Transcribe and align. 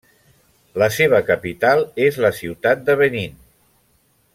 La 0.83 0.87
seva 0.95 1.19
capital 1.27 1.85
és 2.07 2.19
la 2.27 2.35
ciutat 2.41 2.85
de 2.89 2.97
Benín. 3.03 3.41